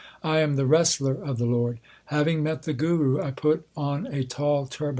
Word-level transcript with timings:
I 0.23 0.39
am 0.39 0.55
the 0.55 0.65
wrestler 0.65 1.13
of 1.13 1.37
the 1.37 1.45
Lord: 1.45 1.79
Having 2.05 2.41
met 2.41 2.63
the 2.63 2.73
Guru 2.73 3.21
I 3.21 3.29
put 3.29 3.67
on 3.77 4.07
a 4.07 4.23
tall 4.23 4.65
turban. 4.65 4.89